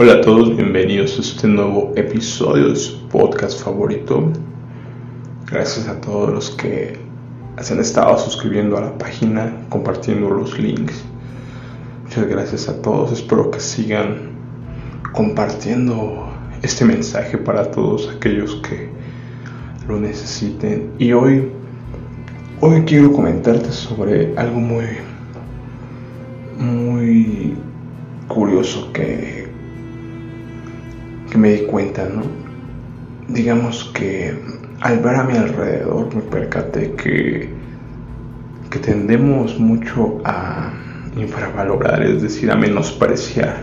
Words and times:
Hola 0.00 0.12
a 0.12 0.20
todos, 0.20 0.54
bienvenidos 0.54 1.18
a 1.18 1.22
este 1.22 1.48
nuevo 1.48 1.92
episodio 1.96 2.68
de 2.68 2.76
su 2.76 3.08
podcast 3.08 3.60
favorito. 3.60 4.30
Gracias 5.50 5.88
a 5.88 6.00
todos 6.00 6.32
los 6.32 6.50
que 6.52 6.96
se 7.60 7.74
han 7.74 7.80
estado 7.80 8.16
suscribiendo 8.16 8.78
a 8.78 8.82
la 8.82 8.96
página, 8.96 9.52
compartiendo 9.68 10.30
los 10.30 10.56
links. 10.56 11.02
Muchas 12.04 12.28
gracias 12.28 12.68
a 12.68 12.80
todos, 12.80 13.10
espero 13.10 13.50
que 13.50 13.58
sigan 13.58 14.30
compartiendo 15.12 16.28
este 16.62 16.84
mensaje 16.84 17.36
para 17.36 17.68
todos 17.72 18.08
aquellos 18.08 18.54
que 18.62 18.90
lo 19.88 19.98
necesiten. 19.98 20.92
Y 21.00 21.12
hoy, 21.12 21.50
hoy 22.60 22.82
quiero 22.82 23.10
comentarte 23.10 23.72
sobre 23.72 24.32
algo 24.36 24.60
muy, 24.60 24.84
muy 26.56 27.56
curioso 28.28 28.92
que 28.92 29.37
que 31.30 31.38
me 31.38 31.52
di 31.52 31.66
cuenta, 31.66 32.08
¿no? 32.08 32.22
Digamos 33.28 33.90
que 33.94 34.38
al 34.80 34.98
ver 35.00 35.16
a 35.16 35.24
mi 35.24 35.36
alrededor 35.36 36.14
me 36.14 36.22
percaté 36.22 36.92
que, 36.92 37.50
que 38.70 38.78
tendemos 38.78 39.58
mucho 39.58 40.20
a 40.24 40.72
infravalorar, 41.16 42.02
es 42.02 42.22
decir, 42.22 42.50
a 42.50 42.56
menospreciar 42.56 43.56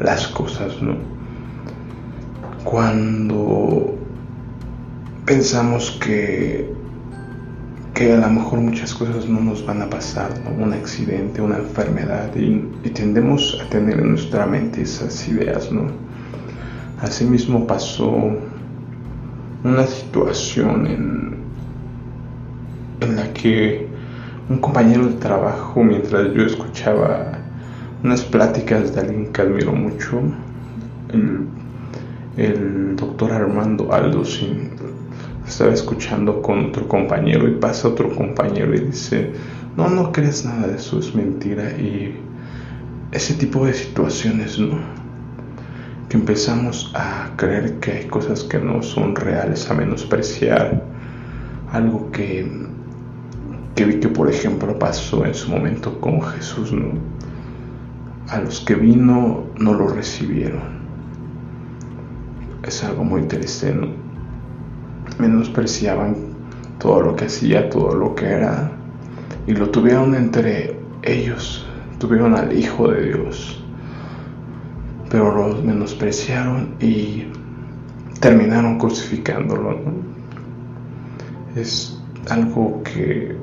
las 0.00 0.26
cosas, 0.28 0.80
¿no? 0.82 0.96
Cuando 2.64 3.94
pensamos 5.26 5.98
que, 6.02 6.72
que 7.94 8.12
a 8.12 8.16
lo 8.16 8.28
mejor 8.30 8.60
muchas 8.60 8.94
cosas 8.94 9.28
no 9.28 9.40
nos 9.40 9.64
van 9.64 9.82
a 9.82 9.90
pasar, 9.90 10.30
¿no? 10.40 10.64
un 10.64 10.72
accidente, 10.72 11.40
una 11.40 11.58
enfermedad, 11.58 12.34
y, 12.34 12.64
y 12.84 12.90
tendemos 12.90 13.60
a 13.64 13.68
tener 13.68 14.00
en 14.00 14.10
nuestra 14.10 14.46
mente 14.46 14.82
esas 14.82 15.28
ideas, 15.28 15.70
¿no? 15.70 16.07
Asimismo 17.00 17.66
pasó 17.66 18.12
una 19.64 19.86
situación 19.86 20.86
en, 20.86 21.36
en 23.00 23.16
la 23.16 23.32
que 23.32 23.86
un 24.48 24.58
compañero 24.58 25.06
de 25.06 25.14
trabajo, 25.14 25.82
mientras 25.82 26.32
yo 26.34 26.42
escuchaba 26.42 27.32
unas 28.02 28.22
pláticas 28.22 28.94
de 28.94 29.00
alguien 29.00 29.32
que 29.32 29.42
admiro 29.42 29.72
mucho, 29.72 30.20
el, 32.36 32.96
doctor 32.96 33.32
Armando 33.32 33.92
Aldo, 33.92 34.22
estaba 35.46 35.72
escuchando 35.72 36.40
con 36.42 36.66
otro 36.66 36.86
compañero 36.86 37.48
y 37.48 37.52
pasa 37.52 37.88
otro 37.88 38.14
compañero 38.14 38.74
y 38.74 38.80
dice, 38.80 39.32
no, 39.76 39.88
no 39.88 40.12
crees 40.12 40.44
nada 40.44 40.68
de 40.68 40.76
eso, 40.76 40.98
es 40.98 41.14
mentira. 41.14 41.70
Y 41.72 42.16
ese 43.12 43.34
tipo 43.34 43.66
de 43.66 43.74
situaciones, 43.74 44.58
¿no? 44.58 44.97
Que 46.08 46.16
empezamos 46.16 46.90
a 46.94 47.30
creer 47.36 47.80
que 47.80 47.92
hay 47.92 48.06
cosas 48.06 48.42
que 48.44 48.58
no 48.58 48.82
son 48.82 49.14
reales, 49.14 49.70
a 49.70 49.74
menospreciar 49.74 50.82
algo 51.70 52.10
que, 52.10 52.50
que 53.74 53.84
vi 53.84 54.00
que 54.00 54.08
por 54.08 54.30
ejemplo 54.30 54.78
pasó 54.78 55.26
en 55.26 55.34
su 55.34 55.50
momento 55.50 56.00
con 56.00 56.22
Jesús, 56.22 56.72
¿no? 56.72 56.92
A 58.28 58.40
los 58.40 58.60
que 58.60 58.74
vino 58.74 59.44
no 59.58 59.74
lo 59.74 59.88
recibieron. 59.88 60.78
Es 62.62 62.82
algo 62.84 63.04
muy 63.04 63.22
triste, 63.22 63.74
¿no? 63.74 63.88
Menospreciaban 65.18 66.16
todo 66.78 67.02
lo 67.02 67.16
que 67.16 67.26
hacía, 67.26 67.68
todo 67.68 67.94
lo 67.94 68.14
que 68.14 68.26
era, 68.26 68.70
y 69.46 69.52
lo 69.52 69.68
tuvieron 69.68 70.14
entre 70.14 70.78
ellos, 71.02 71.66
tuvieron 71.98 72.34
al 72.34 72.56
Hijo 72.56 72.88
de 72.88 73.12
Dios 73.12 73.62
pero 75.10 75.34
los 75.34 75.64
menospreciaron 75.64 76.74
y 76.80 77.28
terminaron 78.20 78.78
crucificándolo. 78.78 79.78
Es 81.56 81.98
algo 82.30 82.82
que, 82.82 83.36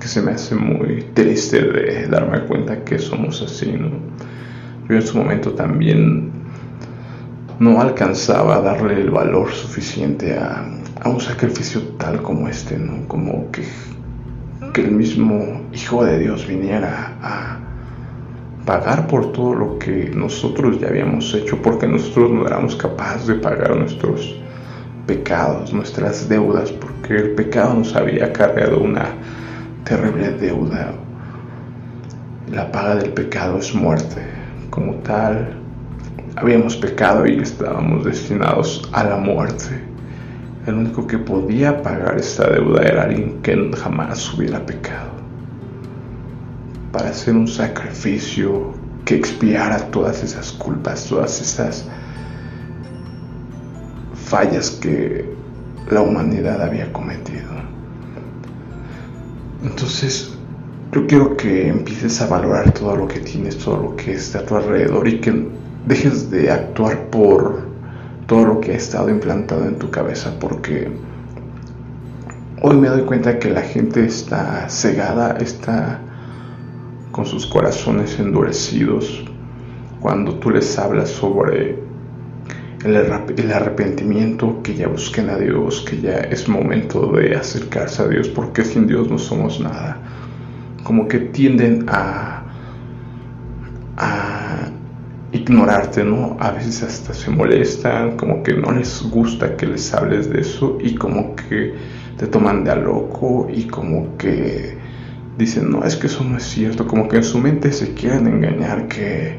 que, 0.00 0.08
se 0.08 0.20
me 0.20 0.32
hace 0.32 0.54
muy 0.54 1.02
triste 1.14 1.62
de 1.62 2.06
darme 2.08 2.40
cuenta 2.46 2.84
que 2.84 2.98
somos 2.98 3.40
así. 3.42 3.72
¿no? 3.72 3.90
Yo 4.88 4.96
en 4.96 5.02
su 5.02 5.16
momento 5.16 5.52
también 5.52 6.30
no 7.58 7.80
alcanzaba 7.80 8.56
a 8.56 8.60
darle 8.60 9.00
el 9.00 9.10
valor 9.10 9.52
suficiente 9.52 10.36
a, 10.36 10.66
a 11.02 11.08
un 11.08 11.20
sacrificio 11.20 11.82
tal 11.98 12.22
como 12.22 12.48
este, 12.48 12.78
¿no? 12.78 13.06
como 13.06 13.50
que, 13.52 13.62
que 14.72 14.82
el 14.82 14.92
mismo 14.92 15.60
Hijo 15.72 16.04
de 16.04 16.18
Dios 16.18 16.48
viniera 16.48 17.16
a 17.22 17.69
pagar 18.64 19.06
por 19.06 19.32
todo 19.32 19.54
lo 19.54 19.78
que 19.78 20.10
nosotros 20.14 20.80
ya 20.80 20.88
habíamos 20.88 21.32
hecho, 21.34 21.60
porque 21.62 21.86
nosotros 21.86 22.30
no 22.30 22.46
éramos 22.46 22.76
capaces 22.76 23.26
de 23.26 23.34
pagar 23.34 23.76
nuestros 23.76 24.36
pecados, 25.06 25.72
nuestras 25.72 26.28
deudas, 26.28 26.70
porque 26.72 27.16
el 27.16 27.30
pecado 27.30 27.74
nos 27.74 27.94
había 27.96 28.32
cargado 28.32 28.80
una 28.80 29.06
terrible 29.84 30.30
deuda. 30.32 30.92
La 32.50 32.70
paga 32.70 32.96
del 32.96 33.12
pecado 33.12 33.58
es 33.58 33.74
muerte. 33.74 34.22
Como 34.70 34.94
tal, 34.96 35.56
habíamos 36.36 36.76
pecado 36.76 37.26
y 37.26 37.38
estábamos 37.40 38.04
destinados 38.04 38.88
a 38.92 39.04
la 39.04 39.16
muerte. 39.16 39.80
El 40.66 40.74
único 40.74 41.06
que 41.06 41.18
podía 41.18 41.82
pagar 41.82 42.18
esta 42.18 42.48
deuda 42.50 42.82
era 42.82 43.02
alguien 43.04 43.40
que 43.42 43.70
jamás 43.76 44.32
hubiera 44.34 44.64
pecado 44.64 45.09
para 46.92 47.10
hacer 47.10 47.34
un 47.34 47.46
sacrificio 47.46 48.72
que 49.04 49.16
expiara 49.16 49.78
todas 49.90 50.22
esas 50.22 50.52
culpas, 50.52 51.06
todas 51.06 51.40
esas 51.40 51.84
fallas 54.14 54.70
que 54.70 55.24
la 55.90 56.02
humanidad 56.02 56.62
había 56.62 56.92
cometido. 56.92 57.50
Entonces, 59.62 60.32
yo 60.92 61.06
quiero 61.06 61.36
que 61.36 61.68
empieces 61.68 62.20
a 62.20 62.26
valorar 62.26 62.72
todo 62.72 62.96
lo 62.96 63.08
que 63.08 63.20
tienes, 63.20 63.58
todo 63.58 63.76
lo 63.82 63.96
que 63.96 64.12
está 64.12 64.40
a 64.40 64.46
tu 64.46 64.56
alrededor 64.56 65.06
y 65.06 65.20
que 65.20 65.48
dejes 65.86 66.30
de 66.30 66.50
actuar 66.50 67.06
por 67.10 67.68
todo 68.26 68.44
lo 68.44 68.60
que 68.60 68.72
ha 68.72 68.76
estado 68.76 69.10
implantado 69.10 69.66
en 69.66 69.78
tu 69.78 69.90
cabeza, 69.90 70.32
porque 70.38 70.88
hoy 72.62 72.76
me 72.76 72.88
doy 72.88 73.02
cuenta 73.02 73.38
que 73.38 73.50
la 73.50 73.62
gente 73.62 74.04
está 74.04 74.68
cegada, 74.68 75.36
está 75.38 76.00
con 77.10 77.26
sus 77.26 77.46
corazones 77.46 78.18
endurecidos 78.18 79.24
cuando 80.00 80.34
tú 80.36 80.50
les 80.50 80.78
hablas 80.78 81.10
sobre 81.10 81.78
el, 82.84 83.52
arrepentimiento, 83.52 84.62
que 84.62 84.74
ya 84.74 84.88
busquen 84.88 85.28
a 85.28 85.36
Dios, 85.36 85.82
que 85.82 86.00
ya 86.00 86.16
es 86.16 86.48
momento 86.48 87.12
de 87.12 87.36
acercarse 87.36 88.02
a 88.02 88.08
Dios, 88.08 88.28
porque 88.28 88.64
sin 88.64 88.86
Dios 88.86 89.10
no 89.10 89.18
somos 89.18 89.60
nada. 89.60 89.98
Como 90.82 91.06
que 91.06 91.18
tienden 91.18 91.84
a, 91.88 92.44
a 93.98 94.70
ignorarte, 95.32 96.04
¿no? 96.04 96.38
A 96.40 96.52
veces 96.52 96.82
hasta 96.82 97.12
se 97.12 97.30
molestan, 97.30 98.16
como 98.16 98.42
que 98.42 98.54
no 98.54 98.72
les 98.72 99.02
gusta 99.02 99.56
que 99.56 99.66
les 99.66 99.92
hables 99.92 100.30
de 100.30 100.40
eso 100.40 100.78
y 100.80 100.94
como 100.94 101.36
que 101.36 101.74
te 102.16 102.26
toman 102.26 102.64
de 102.64 102.70
a 102.70 102.76
loco 102.76 103.46
y 103.52 103.64
como 103.64 104.16
que 104.16 104.79
dicen, 105.40 105.70
no, 105.70 105.84
es 105.84 105.96
que 105.96 106.06
eso 106.06 106.22
no 106.22 106.36
es 106.36 106.44
cierto, 106.44 106.86
como 106.86 107.08
que 107.08 107.16
en 107.16 107.24
su 107.24 107.38
mente 107.38 107.72
se 107.72 107.94
quieren 107.94 108.26
engañar 108.26 108.88
que, 108.88 109.38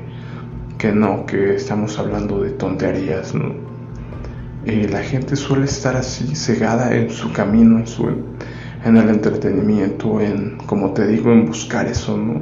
que 0.77 0.91
no, 0.91 1.25
que 1.25 1.55
estamos 1.55 1.97
hablando 1.99 2.41
de 2.41 2.49
tonterías, 2.49 3.33
¿no? 3.33 3.53
Y 4.65 4.87
la 4.87 5.01
gente 5.01 5.35
suele 5.35 5.65
estar 5.65 5.95
así, 5.95 6.35
cegada 6.35 6.95
en 6.95 7.09
su 7.09 7.31
camino, 7.31 7.79
en, 7.79 7.87
su, 7.87 8.07
en 8.83 8.97
el 8.97 9.09
entretenimiento, 9.09 10.19
en, 10.19 10.57
como 10.65 10.91
te 10.91 11.07
digo, 11.07 11.31
en 11.31 11.45
buscar 11.45 11.87
eso, 11.87 12.17
¿no? 12.17 12.41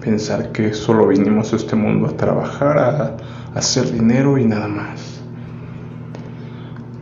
Pensar 0.00 0.52
que 0.52 0.72
solo 0.72 1.08
vinimos 1.08 1.52
a 1.52 1.56
este 1.56 1.76
mundo 1.76 2.08
a 2.08 2.16
trabajar, 2.16 2.78
a, 2.78 3.16
a 3.54 3.58
hacer 3.58 3.92
dinero 3.92 4.38
y 4.38 4.44
nada 4.44 4.68
más. 4.68 5.20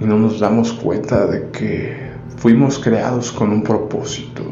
Y 0.00 0.04
no 0.04 0.18
nos 0.18 0.40
damos 0.40 0.72
cuenta 0.72 1.26
de 1.26 1.50
que 1.50 2.10
fuimos 2.36 2.78
creados 2.78 3.32
con 3.32 3.50
un 3.50 3.62
propósito, 3.62 4.42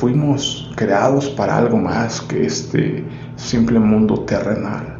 fuimos 0.00 0.70
creados 0.76 1.28
para 1.28 1.58
algo 1.58 1.76
más 1.76 2.22
que 2.22 2.46
este 2.46 3.04
simple 3.36 3.78
mundo 3.78 4.20
terrenal, 4.20 4.96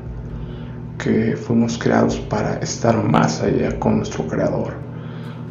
que 0.99 1.39
fuimos 1.39 1.79
creados 1.79 2.19
para 2.19 2.59
estar 2.59 3.03
más 3.03 3.41
allá 3.41 3.81
con 3.81 3.97
nuestro 3.97 4.27
Creador, 4.27 4.75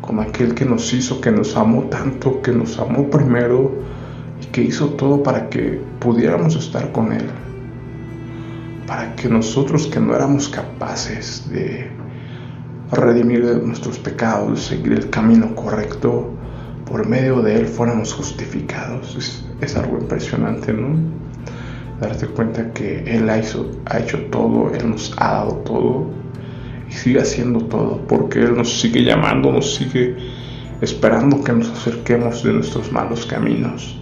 con 0.01 0.19
aquel 0.19 0.53
que 0.53 0.65
nos 0.65 0.93
hizo, 0.93 1.19
que 1.19 1.31
nos 1.31 1.57
amó 1.57 1.85
tanto, 1.85 2.43
que 2.43 2.51
nos 2.51 2.77
amó 2.77 3.09
primero 3.09 3.71
y 4.39 4.45
que 4.51 4.61
hizo 4.61 4.89
todo 4.89 5.23
para 5.23 5.49
que 5.49 5.81
pudiéramos 5.99 6.55
estar 6.55 6.91
con 6.91 7.11
Él, 7.11 7.25
para 8.85 9.15
que 9.15 9.29
nosotros 9.29 9.87
que 9.87 9.99
no 9.99 10.13
éramos 10.15 10.47
capaces 10.47 11.49
de 11.49 11.89
redimir 12.91 13.43
nuestros 13.63 13.97
pecados, 13.97 14.61
seguir 14.65 14.93
el 14.93 15.09
camino 15.09 15.55
correcto, 15.55 16.35
por 16.89 17.07
medio 17.07 17.41
de 17.41 17.55
Él 17.55 17.67
fuéramos 17.67 18.13
justificados. 18.13 19.43
Es, 19.61 19.75
algo 19.75 19.99
impresionante, 19.99 20.73
¿no? 20.73 20.97
darte 22.01 22.27
cuenta 22.27 22.71
que 22.71 23.03
Él 23.05 23.29
ha 23.29 23.39
hecho, 23.39 23.69
ha 23.85 23.99
hecho 23.99 24.19
todo, 24.31 24.73
Él 24.73 24.89
nos 24.89 25.13
ha 25.17 25.33
dado 25.33 25.55
todo 25.57 26.07
y 26.89 26.93
sigue 26.93 27.19
haciendo 27.19 27.65
todo, 27.65 28.01
porque 28.07 28.39
Él 28.39 28.55
nos 28.55 28.79
sigue 28.79 29.03
llamando, 29.03 29.51
nos 29.51 29.75
sigue 29.75 30.15
esperando 30.81 31.43
que 31.43 31.51
nos 31.51 31.69
acerquemos 31.69 32.43
de 32.43 32.53
nuestros 32.53 32.91
malos 32.91 33.25
caminos, 33.25 33.99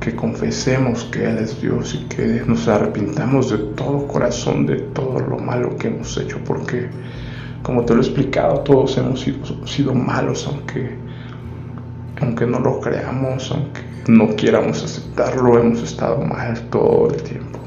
que 0.00 0.16
confesemos 0.16 1.04
que 1.04 1.24
Él 1.24 1.38
es 1.38 1.60
Dios 1.60 1.94
y 1.94 2.04
que 2.06 2.42
nos 2.46 2.66
arrepintamos 2.66 3.50
de 3.50 3.58
todo 3.58 4.08
corazón 4.08 4.66
de 4.66 4.76
todo 4.76 5.20
lo 5.20 5.38
malo 5.38 5.76
que 5.76 5.88
hemos 5.88 6.16
hecho, 6.16 6.38
porque 6.44 6.88
como 7.62 7.84
te 7.84 7.94
lo 7.94 8.00
he 8.00 8.04
explicado, 8.04 8.60
todos 8.60 8.96
hemos 8.98 9.20
sido, 9.20 9.66
sido 9.66 9.94
malos, 9.94 10.46
aunque, 10.46 10.96
aunque 12.22 12.46
no 12.46 12.60
lo 12.60 12.80
creamos, 12.80 13.50
aunque 13.50 13.80
no 14.08 14.34
quieramos 14.36 14.82
aceptarlo, 14.82 15.58
hemos 15.58 15.82
estado 15.82 16.18
mal 16.22 16.58
todo 16.70 17.08
el 17.12 17.22
tiempo. 17.22 17.58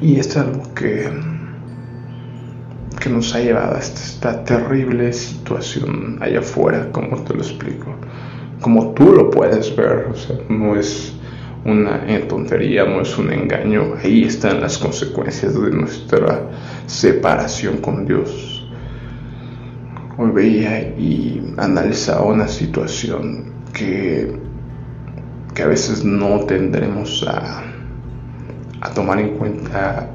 Y 0.00 0.18
es 0.18 0.36
algo 0.36 0.62
que, 0.74 1.08
que 3.00 3.08
nos 3.08 3.34
ha 3.34 3.40
llevado 3.40 3.76
a 3.76 3.78
esta, 3.78 4.44
terrible 4.44 5.12
situación 5.12 6.18
allá 6.20 6.40
afuera, 6.40 6.90
como 6.90 7.22
te 7.22 7.34
lo 7.34 7.40
explico. 7.40 7.94
Como 8.60 8.92
tú 8.92 9.12
lo 9.12 9.30
puedes 9.30 9.74
ver, 9.76 10.08
o 10.10 10.16
sea, 10.16 10.36
no 10.48 10.76
es 10.76 11.14
una 11.64 12.04
tontería, 12.28 12.84
no 12.84 13.00
es 13.00 13.16
un 13.16 13.32
engaño, 13.32 13.94
ahí 14.02 14.24
están 14.24 14.60
las 14.60 14.78
consecuencias 14.78 15.54
de 15.54 15.70
nuestra 15.70 16.50
separación 16.86 17.78
con 17.78 18.04
Dios. 18.04 18.53
Hoy 20.16 20.30
veía 20.30 20.80
y 20.96 21.54
analizaba 21.56 22.22
una 22.22 22.46
situación 22.46 23.52
que, 23.72 24.32
que 25.54 25.62
a 25.62 25.66
veces 25.66 26.04
no 26.04 26.40
tendremos 26.46 27.26
a, 27.26 27.64
a 28.80 28.90
tomar 28.90 29.18
en 29.18 29.30
cuenta 29.36 30.08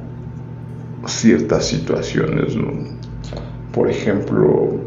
ciertas 1.06 1.66
situaciones. 1.66 2.56
Por 3.74 3.90
ejemplo, 3.90 4.80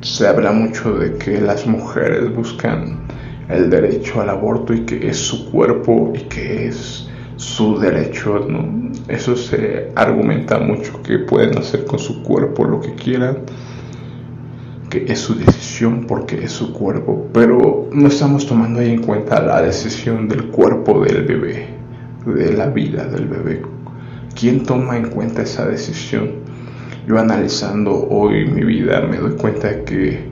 se 0.00 0.26
habla 0.26 0.52
mucho 0.52 0.98
de 0.98 1.16
que 1.16 1.40
las 1.40 1.66
mujeres 1.66 2.34
buscan 2.34 2.98
el 3.48 3.70
derecho 3.70 4.20
al 4.20 4.30
aborto 4.30 4.74
y 4.74 4.80
que 4.80 5.08
es 5.08 5.16
su 5.16 5.50
cuerpo 5.50 6.12
y 6.14 6.22
que 6.22 6.66
es 6.68 7.08
su 7.36 7.78
derecho, 7.78 8.44
¿no? 8.48 8.92
Eso 9.06 9.36
se 9.36 9.92
argumenta 9.94 10.58
mucho, 10.58 11.02
que 11.02 11.18
pueden 11.20 11.56
hacer 11.56 11.84
con 11.86 11.98
su 11.98 12.22
cuerpo 12.22 12.64
lo 12.64 12.80
que 12.80 12.94
quieran, 12.94 13.38
que 14.88 15.04
es 15.08 15.18
su 15.18 15.34
decisión 15.34 16.06
porque 16.06 16.44
es 16.44 16.52
su 16.52 16.72
cuerpo, 16.72 17.28
pero 17.32 17.88
no 17.92 18.08
estamos 18.08 18.46
tomando 18.46 18.80
ahí 18.80 18.90
en 18.90 19.02
cuenta 19.02 19.42
la 19.42 19.62
decisión 19.62 20.28
del 20.28 20.46
cuerpo 20.46 21.04
del 21.04 21.24
bebé, 21.24 21.66
de 22.26 22.52
la 22.52 22.66
vida 22.66 23.04
del 23.04 23.26
bebé. 23.26 23.62
¿Quién 24.38 24.64
toma 24.64 24.96
en 24.96 25.10
cuenta 25.10 25.42
esa 25.42 25.66
decisión? 25.66 26.30
Yo 27.06 27.18
analizando 27.18 28.06
hoy 28.08 28.46
mi 28.46 28.64
vida 28.64 29.00
me 29.02 29.16
doy 29.16 29.32
cuenta 29.32 29.84
que 29.84 30.28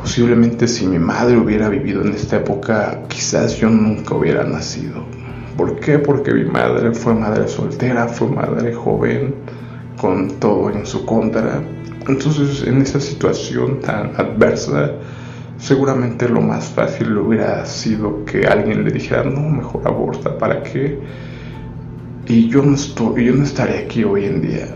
Posiblemente 0.00 0.68
si 0.68 0.86
mi 0.86 0.98
madre 0.98 1.36
hubiera 1.36 1.68
vivido 1.68 2.02
en 2.02 2.12
esta 2.14 2.36
época, 2.36 3.02
quizás 3.08 3.58
yo 3.58 3.68
nunca 3.68 4.14
hubiera 4.14 4.44
nacido. 4.44 5.04
¿Por 5.56 5.80
qué? 5.80 5.98
Porque 5.98 6.32
mi 6.32 6.44
madre 6.44 6.92
fue 6.92 7.14
madre 7.14 7.48
soltera, 7.48 8.06
fue 8.06 8.28
madre 8.28 8.72
joven, 8.72 9.34
con 10.00 10.40
todo 10.40 10.70
en 10.70 10.86
su 10.86 11.04
contra. 11.04 11.62
Entonces, 12.06 12.66
en 12.66 12.82
esa 12.82 13.00
situación 13.00 13.80
tan 13.80 14.12
adversa, 14.16 14.92
seguramente 15.58 16.28
lo 16.28 16.40
más 16.40 16.66
fácil 16.66 17.16
hubiera 17.18 17.64
sido 17.66 18.24
que 18.24 18.46
alguien 18.46 18.84
le 18.84 18.90
dijera, 18.90 19.24
no, 19.24 19.40
mejor 19.48 19.86
aborta, 19.86 20.38
¿para 20.38 20.62
qué? 20.62 20.98
Y 22.26 22.48
yo 22.48 22.62
no, 22.62 22.74
estoy, 22.74 23.26
yo 23.26 23.34
no 23.34 23.44
estaré 23.44 23.78
aquí 23.78 24.04
hoy 24.04 24.24
en 24.24 24.42
día. 24.42 24.68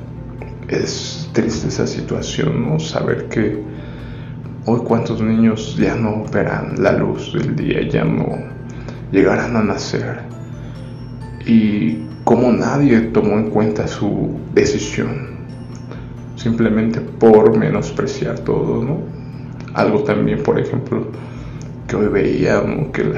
Es 0.68 1.28
triste 1.32 1.68
esa 1.68 1.86
situación, 1.86 2.68
¿no? 2.68 2.78
Saber 2.78 3.28
que 3.28 3.62
Hoy 4.64 4.78
cuántos 4.84 5.20
niños 5.20 5.76
ya 5.76 5.96
no 5.96 6.24
verán 6.32 6.80
la 6.80 6.92
luz 6.92 7.32
del 7.32 7.56
día, 7.56 7.80
ya 7.88 8.04
no 8.04 8.38
llegarán 9.10 9.56
a 9.56 9.62
nacer. 9.64 10.20
Y 11.44 11.98
como 12.24 12.52
nadie 12.52 13.00
tomó 13.00 13.38
en 13.38 13.50
cuenta 13.50 13.86
su 13.86 14.38
decisión, 14.54 15.30
simplemente 16.36 17.00
por 17.00 17.56
menospreciar 17.56 18.38
todo, 18.40 18.82
¿no? 18.82 18.98
Algo 19.74 20.02
también, 20.04 20.42
por 20.42 20.58
ejemplo, 20.58 21.06
que 21.88 21.96
hoy 21.96 22.08
veía 22.08 22.62
que, 22.92 23.12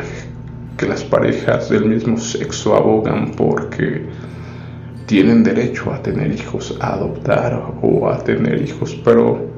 que 0.77 0.87
las 0.87 1.03
parejas 1.05 1.69
del 1.71 1.87
mismo 1.87 2.17
sexo 2.17 2.77
abogan 2.77 3.33
porque 3.33 4.07
tienen 5.07 5.43
derecho 5.43 5.93
a 5.93 6.03
tener 6.03 6.33
hijos, 6.33 6.77
a 6.81 6.95
adoptar 6.95 7.75
o 7.83 8.09
a 8.09 8.19
tener 8.19 8.63
hijos, 8.63 8.99
pero 9.05 9.55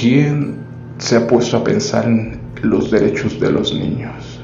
¿Quién 0.00 0.56
se 0.98 1.16
ha 1.16 1.26
puesto 1.26 1.56
a 1.56 1.64
pensar 1.64 2.04
en 2.04 2.38
los 2.62 2.88
derechos 2.92 3.40
de 3.40 3.50
los 3.50 3.74
niños? 3.74 4.37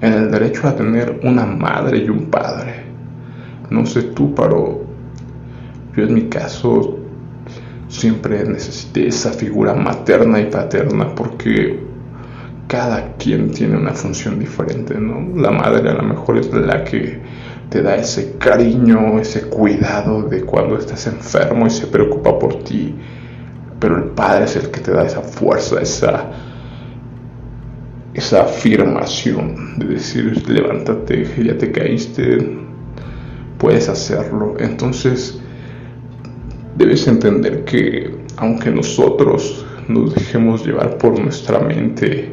En 0.00 0.12
el 0.12 0.30
derecho 0.30 0.68
a 0.68 0.76
tener 0.76 1.20
una 1.24 1.44
madre 1.44 1.98
y 1.98 2.08
un 2.08 2.26
padre. 2.26 2.84
No 3.70 3.84
sé 3.84 4.02
tú, 4.02 4.34
pero 4.34 4.82
yo 5.96 6.02
en 6.04 6.14
mi 6.14 6.28
caso 6.28 6.98
siempre 7.88 8.44
necesité 8.44 9.08
esa 9.08 9.32
figura 9.32 9.74
materna 9.74 10.40
y 10.40 10.46
paterna 10.46 11.14
porque 11.14 11.80
cada 12.66 13.14
quien 13.16 13.50
tiene 13.50 13.76
una 13.76 13.92
función 13.92 14.38
diferente, 14.38 14.94
¿no? 14.94 15.40
La 15.40 15.50
madre 15.50 15.88
a 15.88 15.94
lo 15.94 16.02
mejor 16.02 16.38
es 16.38 16.52
la 16.52 16.84
que 16.84 17.20
te 17.70 17.82
da 17.82 17.96
ese 17.96 18.36
cariño, 18.38 19.18
ese 19.18 19.42
cuidado 19.42 20.22
de 20.22 20.42
cuando 20.42 20.78
estás 20.78 21.06
enfermo 21.06 21.66
y 21.66 21.70
se 21.70 21.86
preocupa 21.86 22.38
por 22.38 22.62
ti 22.62 22.94
pero 23.78 23.96
el 23.96 24.04
Padre 24.10 24.44
es 24.44 24.56
el 24.56 24.70
que 24.70 24.80
te 24.80 24.92
da 24.92 25.04
esa 25.04 25.20
fuerza, 25.20 25.80
esa, 25.80 26.30
esa 28.18 28.42
afirmación 28.42 29.78
de 29.78 29.86
decir, 29.86 30.48
levántate, 30.48 31.24
ya 31.40 31.56
te 31.56 31.70
caíste, 31.70 32.58
puedes 33.58 33.88
hacerlo. 33.88 34.56
Entonces, 34.58 35.38
debes 36.76 37.06
entender 37.06 37.64
que 37.64 38.12
aunque 38.36 38.72
nosotros 38.72 39.64
nos 39.86 40.16
dejemos 40.16 40.66
llevar 40.66 40.98
por 40.98 41.20
nuestra 41.20 41.60
mente, 41.60 42.32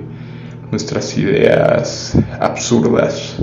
nuestras 0.72 1.16
ideas 1.20 2.18
absurdas, 2.40 3.38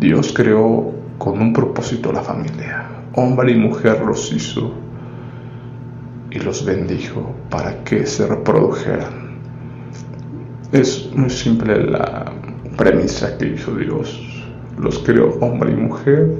Dios 0.00 0.32
creó 0.32 0.94
con 1.18 1.42
un 1.42 1.52
propósito 1.52 2.10
la 2.10 2.22
familia. 2.22 2.88
Hombre 3.14 3.52
y 3.52 3.56
mujer 3.56 4.00
los 4.00 4.32
hizo 4.32 4.72
y 6.30 6.38
los 6.38 6.64
bendijo 6.64 7.34
para 7.50 7.84
que 7.84 8.06
se 8.06 8.26
reprodujeran. 8.26 9.21
Es 10.72 11.10
muy 11.14 11.28
simple 11.28 11.84
la 11.84 12.32
premisa 12.78 13.36
que 13.36 13.48
hizo 13.48 13.76
Dios. 13.76 14.18
Los 14.78 15.00
creó 15.00 15.34
hombre 15.40 15.72
y 15.72 15.76
mujer, 15.76 16.30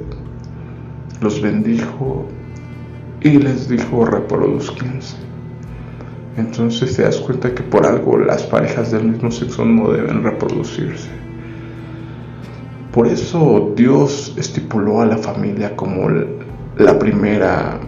los 1.21 1.39
bendijo 1.39 2.25
y 3.21 3.37
les 3.37 3.69
dijo 3.69 4.05
reproduzcanse. 4.05 5.17
Entonces 6.35 6.95
te 6.95 7.03
das 7.03 7.17
cuenta 7.17 7.53
que 7.53 7.61
por 7.61 7.85
algo 7.85 8.17
las 8.17 8.41
parejas 8.41 8.91
del 8.91 9.03
mismo 9.03 9.29
sexo 9.29 9.65
no 9.65 9.91
deben 9.91 10.23
reproducirse. 10.23 11.09
Por 12.91 13.05
eso 13.05 13.71
Dios 13.75 14.33
estipuló 14.35 15.01
a 15.01 15.05
la 15.05 15.17
familia 15.17 15.75
como 15.75 16.09
la 16.77 16.97
primera 16.97 17.79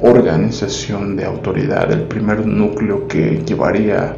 organización 0.00 1.14
de 1.14 1.26
autoridad, 1.26 1.92
el 1.92 2.04
primer 2.04 2.46
núcleo 2.46 3.06
que 3.06 3.42
llevaría 3.44 4.16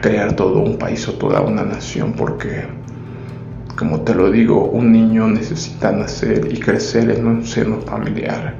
crear 0.00 0.34
todo 0.34 0.60
un 0.60 0.78
país 0.78 1.06
o 1.08 1.12
toda 1.14 1.40
una 1.40 1.62
nación, 1.62 2.12
porque, 2.12 2.64
como 3.76 4.00
te 4.00 4.14
lo 4.14 4.30
digo, 4.30 4.64
un 4.64 4.92
niño 4.92 5.28
necesita 5.28 5.92
nacer 5.92 6.48
y 6.50 6.58
crecer 6.58 7.10
en 7.10 7.26
un 7.26 7.46
seno 7.46 7.80
familiar, 7.80 8.54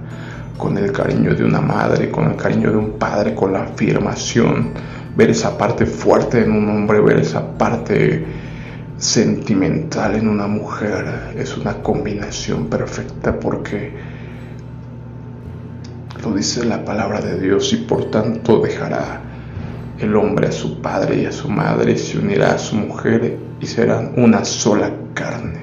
con 0.56 0.76
el 0.76 0.92
cariño 0.92 1.34
de 1.34 1.44
una 1.44 1.60
madre, 1.60 2.10
con 2.10 2.30
el 2.30 2.36
cariño 2.36 2.70
de 2.70 2.76
un 2.76 2.92
padre, 2.92 3.34
con 3.34 3.52
la 3.52 3.62
afirmación, 3.62 4.72
ver 5.16 5.30
esa 5.30 5.56
parte 5.56 5.86
fuerte 5.86 6.44
en 6.44 6.52
un 6.52 6.68
hombre, 6.68 7.00
ver 7.00 7.18
esa 7.20 7.56
parte 7.56 8.24
sentimental 8.98 10.16
en 10.16 10.28
una 10.28 10.46
mujer, 10.46 11.32
es 11.36 11.56
una 11.56 11.82
combinación 11.82 12.66
perfecta 12.66 13.40
porque 13.40 13.94
lo 16.22 16.34
dice 16.34 16.66
la 16.66 16.84
palabra 16.84 17.22
de 17.22 17.40
Dios 17.40 17.72
y 17.72 17.76
por 17.76 18.10
tanto 18.10 18.60
dejará 18.60 19.29
el 20.00 20.16
hombre 20.16 20.48
a 20.48 20.52
su 20.52 20.80
padre 20.80 21.22
y 21.22 21.26
a 21.26 21.32
su 21.32 21.48
madre 21.48 21.96
se 21.96 22.18
unirá 22.18 22.54
a 22.54 22.58
su 22.58 22.74
mujer 22.74 23.38
y 23.60 23.66
serán 23.66 24.12
una 24.16 24.44
sola 24.44 24.90
carne. 25.12 25.60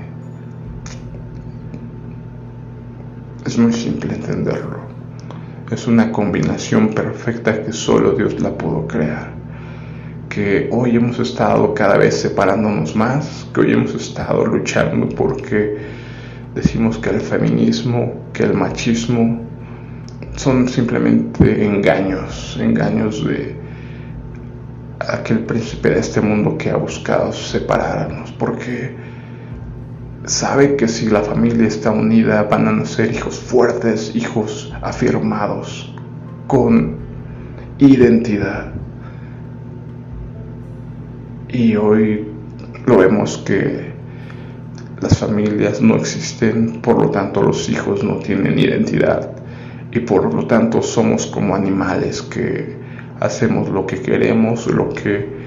Es 3.45 3.57
muy 3.57 3.73
simple 3.73 4.13
entenderlo. 4.13 4.77
Es 5.71 5.87
una 5.87 6.11
combinación 6.11 6.93
perfecta 6.93 7.63
que 7.63 7.73
solo 7.73 8.11
Dios 8.11 8.39
la 8.39 8.55
pudo 8.55 8.87
crear. 8.87 9.35
que 10.29 10.69
hoy 10.71 10.95
hemos 10.95 11.17
estado 11.17 11.73
cada 11.73 11.97
vez 11.97 12.21
separándonos 12.21 12.95
más, 12.95 13.47
que 13.53 13.61
hoy 13.61 13.73
hemos 13.73 13.95
estado 13.95 14.45
luchando 14.45 15.09
porque 15.09 15.77
decimos 16.53 16.99
que 16.99 17.09
el 17.09 17.21
feminismo, 17.21 18.13
que 18.33 18.43
el 18.43 18.53
machismo 18.53 19.41
son 20.35 20.69
simplemente 20.69 21.65
engaños, 21.65 22.55
engaños 22.61 23.25
de 23.25 23.66
aquel 25.07 25.39
príncipe 25.39 25.89
de 25.89 25.99
este 25.99 26.21
mundo 26.21 26.57
que 26.57 26.69
ha 26.69 26.75
buscado 26.75 27.31
separarnos, 27.31 28.31
porque 28.33 28.95
sabe 30.25 30.75
que 30.75 30.87
si 30.87 31.09
la 31.09 31.21
familia 31.21 31.67
está 31.67 31.91
unida 31.91 32.43
van 32.43 32.67
a 32.67 32.71
nacer 32.71 33.13
hijos 33.13 33.39
fuertes, 33.39 34.15
hijos 34.15 34.73
afirmados, 34.81 35.95
con 36.47 36.97
identidad. 37.79 38.73
Y 41.49 41.75
hoy 41.75 42.27
lo 42.85 42.97
vemos 42.97 43.37
que 43.45 43.93
las 45.01 45.17
familias 45.17 45.81
no 45.81 45.95
existen, 45.95 46.81
por 46.81 47.01
lo 47.01 47.09
tanto 47.11 47.41
los 47.41 47.69
hijos 47.69 48.03
no 48.03 48.17
tienen 48.17 48.59
identidad 48.59 49.31
y 49.91 49.99
por 49.99 50.33
lo 50.33 50.45
tanto 50.47 50.81
somos 50.81 51.27
como 51.27 51.55
animales 51.55 52.21
que 52.21 52.86
hacemos 53.19 53.69
lo 53.69 53.85
que 53.85 54.01
queremos, 54.01 54.67
lo 54.67 54.89
que 54.89 55.37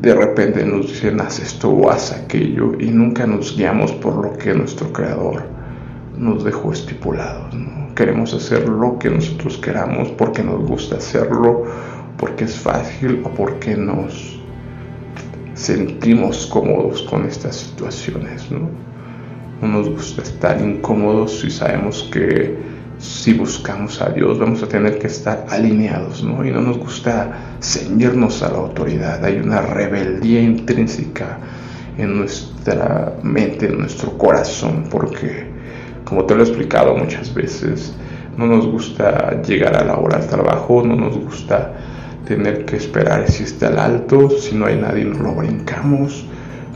de 0.00 0.14
repente 0.14 0.64
nos 0.64 0.88
dicen 0.88 1.20
haz 1.20 1.38
esto 1.38 1.70
o 1.70 1.90
haz 1.90 2.12
aquello 2.12 2.72
y 2.78 2.90
nunca 2.90 3.26
nos 3.26 3.56
guiamos 3.56 3.92
por 3.92 4.14
lo 4.14 4.36
que 4.36 4.54
nuestro 4.54 4.92
creador 4.92 5.44
nos 6.16 6.44
dejó 6.44 6.72
estipulado. 6.72 7.48
Queremos 7.94 8.32
hacer 8.34 8.68
lo 8.68 8.98
que 8.98 9.10
nosotros 9.10 9.58
queramos 9.58 10.08
porque 10.10 10.42
nos 10.42 10.66
gusta 10.66 10.96
hacerlo, 10.96 11.64
porque 12.16 12.44
es 12.44 12.56
fácil 12.56 13.22
o 13.24 13.28
porque 13.30 13.76
nos 13.76 14.40
sentimos 15.54 16.46
cómodos 16.46 17.02
con 17.02 17.26
estas 17.26 17.56
situaciones. 17.56 18.50
¿no? 18.50 18.68
no 19.62 19.68
nos 19.68 19.88
gusta 19.88 20.22
estar 20.22 20.60
incómodos 20.60 21.40
si 21.40 21.50
sabemos 21.50 22.08
que 22.12 22.71
si 23.02 23.34
buscamos 23.34 24.00
a 24.00 24.10
Dios 24.10 24.38
vamos 24.38 24.62
a 24.62 24.68
tener 24.68 24.96
que 24.96 25.08
estar 25.08 25.46
alineados, 25.50 26.22
¿no? 26.22 26.46
Y 26.46 26.52
no 26.52 26.60
nos 26.60 26.78
gusta 26.78 27.56
ceñirnos 27.60 28.44
a 28.44 28.50
la 28.50 28.58
autoridad. 28.58 29.24
Hay 29.24 29.38
una 29.38 29.60
rebeldía 29.60 30.40
intrínseca 30.40 31.38
en 31.98 32.16
nuestra 32.16 33.14
mente, 33.24 33.66
en 33.66 33.78
nuestro 33.78 34.16
corazón, 34.16 34.84
porque, 34.88 35.48
como 36.04 36.26
te 36.26 36.36
lo 36.36 36.44
he 36.44 36.46
explicado 36.46 36.96
muchas 36.96 37.34
veces, 37.34 37.92
no 38.36 38.46
nos 38.46 38.66
gusta 38.66 39.42
llegar 39.42 39.76
a 39.76 39.84
la 39.84 39.96
hora 39.96 40.18
del 40.18 40.28
trabajo, 40.28 40.84
no 40.86 40.94
nos 40.94 41.18
gusta 41.18 41.74
tener 42.24 42.64
que 42.64 42.76
esperar 42.76 43.28
si 43.28 43.42
está 43.42 43.66
al 43.66 43.80
alto, 43.80 44.30
si 44.30 44.54
no 44.54 44.66
hay 44.66 44.76
nadie 44.76 45.04
nos 45.04 45.18
lo 45.18 45.34
brincamos, 45.34 46.24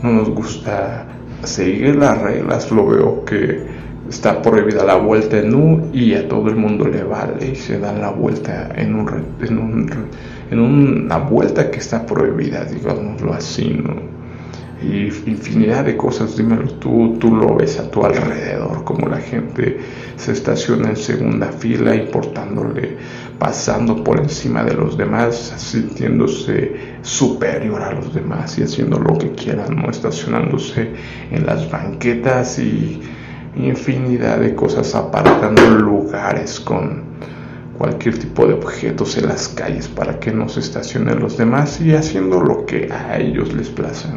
no 0.03 0.11
nos 0.11 0.29
gusta 0.29 1.05
seguir 1.43 1.95
las 1.95 2.21
reglas, 2.21 2.69
lo 2.69 2.85
veo 2.85 3.23
que 3.23 3.76
está 4.09 4.41
prohibida 4.41 4.83
la 4.83 4.95
vuelta 4.95 5.37
en 5.39 5.53
U 5.53 5.89
y 5.93 6.13
a 6.13 6.27
todo 6.27 6.49
el 6.49 6.55
mundo 6.55 6.87
le 6.87 7.03
vale 7.03 7.51
y 7.51 7.55
se 7.55 7.79
da 7.79 7.93
la 7.93 8.09
vuelta 8.09 8.69
en, 8.75 8.95
un, 8.95 9.25
en, 9.41 9.57
un, 9.57 9.91
en 10.51 10.59
una 10.59 11.17
vuelta 11.17 11.69
que 11.69 11.79
está 11.79 12.05
prohibida, 12.05 12.65
digámoslo 12.65 13.33
así, 13.33 13.81
¿no? 13.83 14.17
Y 14.79 15.07
infinidad 15.07 15.85
de 15.85 15.97
cosas, 15.97 16.37
dímelo 16.37 16.69
tú, 16.73 17.17
tú 17.19 17.35
lo 17.35 17.55
ves 17.55 17.79
a 17.79 17.89
tu 17.89 18.05
alrededor, 18.05 18.83
como 18.83 19.07
la 19.07 19.17
gente 19.17 19.79
se 20.17 20.33
estaciona 20.33 20.89
en 20.89 20.95
segunda 20.95 21.47
fila, 21.47 21.95
importándole, 21.95 22.95
pasando 23.39 24.03
por 24.03 24.19
encima 24.19 24.63
de 24.63 24.75
los 24.75 24.95
demás, 24.95 25.35
sintiéndose 25.57 26.75
superior 27.01 27.81
a 27.81 27.93
los 27.93 28.13
demás 28.13 28.59
y 28.59 28.63
haciendo 28.63 28.99
lo 28.99 29.17
que 29.17 29.31
quieran, 29.31 29.77
¿no? 29.77 29.89
Estacionándose 29.89 30.91
en 31.31 31.43
las 31.43 31.69
banquetas 31.71 32.59
y 32.59 33.01
infinidad 33.65 34.39
de 34.39 34.55
cosas 34.55 34.93
apartando 34.95 35.61
lugares 35.69 36.59
con 36.59 37.03
cualquier 37.77 38.17
tipo 38.17 38.47
de 38.47 38.53
objetos 38.53 39.17
en 39.17 39.27
las 39.27 39.47
calles 39.49 39.87
para 39.87 40.19
que 40.19 40.31
no 40.31 40.49
se 40.49 40.59
estacionen 40.59 41.19
los 41.19 41.37
demás 41.37 41.79
y 41.79 41.93
haciendo 41.93 42.41
lo 42.41 42.65
que 42.65 42.91
a 42.91 43.19
ellos 43.19 43.53
les 43.53 43.69
place. 43.69 44.07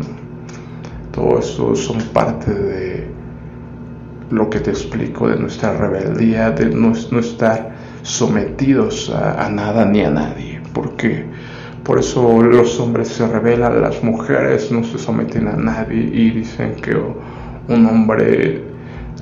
Todo 1.13 1.39
eso 1.39 1.75
son 1.75 1.99
parte 2.13 2.53
de 2.53 3.09
lo 4.31 4.49
que 4.49 4.61
te 4.61 4.71
explico 4.71 5.29
de 5.29 5.37
nuestra 5.37 5.77
rebeldía, 5.77 6.51
de 6.53 6.67
no, 6.67 6.93
estar 6.93 7.75
sometidos 8.03 9.11
a, 9.11 9.45
a, 9.45 9.51
nada 9.51 9.85
ni 9.85 10.03
a 10.03 10.11
nadie, 10.11 10.61
porque 10.73 11.25
por 11.85 11.99
eso 11.99 12.41
los 12.43 12.79
hombres 12.79 13.09
se 13.09 13.27
rebelan, 13.27 13.83
las 13.83 14.03
mujeres 14.03 14.71
no 14.71 14.85
se 14.85 14.99
someten 14.99 15.49
a 15.49 15.57
nadie 15.57 15.99
y 16.13 16.31
dicen 16.31 16.77
que 16.77 16.95
un 16.95 17.87
hombre 17.87 18.70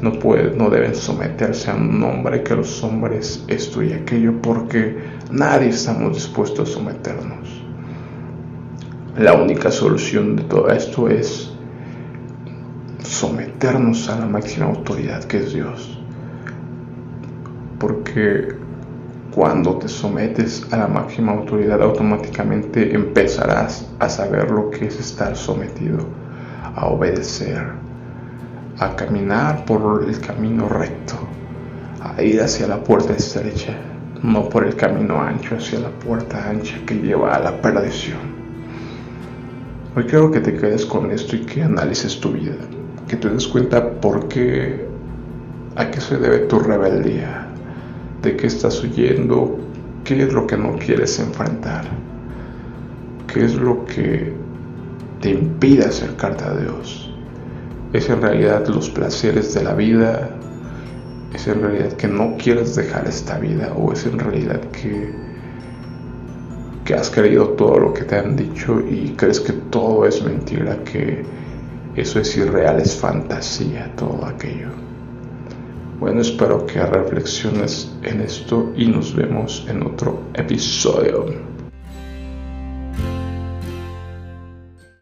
no, 0.00 0.12
puede, 0.12 0.56
no 0.56 0.70
deben 0.70 0.94
someterse 0.94 1.70
a 1.70 1.74
un 1.74 2.02
hombre, 2.02 2.42
que 2.42 2.54
los 2.54 2.82
hombres 2.82 3.44
esto 3.48 3.82
y 3.82 3.92
aquello, 3.92 4.40
porque 4.40 4.98
nadie 5.30 5.68
estamos 5.68 6.14
dispuestos 6.14 6.70
a 6.70 6.72
someternos. 6.72 7.62
La 9.16 9.34
única 9.34 9.70
solución 9.70 10.36
de 10.36 10.44
todo 10.44 10.68
esto 10.68 11.08
es 11.08 11.50
someternos 13.02 14.08
a 14.08 14.20
la 14.20 14.26
máxima 14.26 14.66
autoridad 14.66 15.24
que 15.24 15.38
es 15.38 15.52
Dios. 15.52 15.98
Porque 17.80 18.54
cuando 19.34 19.78
te 19.78 19.88
sometes 19.88 20.66
a 20.72 20.76
la 20.76 20.88
máxima 20.88 21.32
autoridad 21.32 21.82
automáticamente 21.82 22.94
empezarás 22.94 23.88
a 23.98 24.08
saber 24.08 24.50
lo 24.50 24.70
que 24.70 24.86
es 24.86 24.98
estar 25.00 25.36
sometido, 25.36 25.98
a 26.74 26.86
obedecer, 26.86 27.87
a 28.80 28.94
caminar 28.94 29.64
por 29.64 30.04
el 30.08 30.20
camino 30.20 30.68
recto, 30.68 31.14
a 32.00 32.22
ir 32.22 32.40
hacia 32.40 32.68
la 32.68 32.82
puerta 32.82 33.12
estrecha, 33.12 33.76
no 34.22 34.48
por 34.48 34.64
el 34.64 34.76
camino 34.76 35.20
ancho, 35.20 35.56
hacia 35.56 35.80
la 35.80 35.90
puerta 35.90 36.48
ancha 36.48 36.76
que 36.86 36.94
lleva 36.94 37.34
a 37.34 37.40
la 37.40 37.60
perdición. 37.60 38.38
Hoy 39.96 40.04
quiero 40.04 40.30
que 40.30 40.38
te 40.38 40.54
quedes 40.54 40.86
con 40.86 41.10
esto 41.10 41.34
y 41.34 41.40
que 41.40 41.62
analices 41.62 42.20
tu 42.20 42.30
vida, 42.30 42.54
que 43.08 43.16
te 43.16 43.28
des 43.28 43.48
cuenta 43.48 44.00
por 44.00 44.28
qué, 44.28 44.86
a 45.74 45.90
qué 45.90 46.00
se 46.00 46.16
debe 46.16 46.38
tu 46.46 46.60
rebeldía, 46.60 47.48
de 48.22 48.36
qué 48.36 48.46
estás 48.46 48.80
huyendo, 48.84 49.58
qué 50.04 50.22
es 50.22 50.32
lo 50.32 50.46
que 50.46 50.56
no 50.56 50.76
quieres 50.78 51.18
enfrentar, 51.18 51.84
qué 53.26 53.44
es 53.44 53.56
lo 53.56 53.84
que 53.86 54.32
te 55.20 55.30
impide 55.30 55.84
acercarte 55.84 56.44
a 56.44 56.54
Dios 56.54 57.07
es 57.92 58.08
en 58.10 58.20
realidad 58.20 58.66
los 58.68 58.90
placeres 58.90 59.54
de 59.54 59.64
la 59.64 59.74
vida, 59.74 60.30
es 61.32 61.46
en 61.46 61.62
realidad 61.62 61.92
que 61.92 62.08
no 62.08 62.36
quieres 62.36 62.76
dejar 62.76 63.06
esta 63.06 63.38
vida 63.38 63.72
o 63.76 63.92
es 63.92 64.06
en 64.06 64.18
realidad 64.18 64.60
que, 64.70 65.14
que 66.84 66.94
has 66.94 67.10
creído 67.10 67.50
todo 67.50 67.78
lo 67.78 67.94
que 67.94 68.04
te 68.04 68.16
han 68.16 68.36
dicho 68.36 68.80
y 68.80 69.14
crees 69.16 69.40
que 69.40 69.52
todo 69.52 70.06
es 70.06 70.22
mentira, 70.22 70.82
que 70.84 71.24
eso 71.96 72.20
es 72.20 72.36
irreal, 72.36 72.80
es 72.80 72.94
fantasía, 72.94 73.92
todo 73.96 74.24
aquello. 74.24 74.68
Bueno, 75.98 76.20
espero 76.20 76.64
que 76.64 76.80
reflexiones 76.80 77.92
en 78.02 78.20
esto 78.20 78.72
y 78.76 78.86
nos 78.86 79.16
vemos 79.16 79.66
en 79.68 79.82
otro 79.82 80.22
episodio. 80.34 81.47